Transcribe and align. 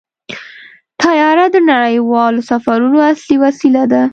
طیاره 1.01 1.45
د 1.51 1.57
نړیوالو 1.71 2.45
سفرونو 2.49 2.99
اصلي 3.11 3.37
وسیله 3.45 3.83
ده. 3.91 4.03